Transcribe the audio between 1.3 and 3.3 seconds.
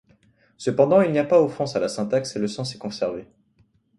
offense à la syntaxe et le sens est conservé.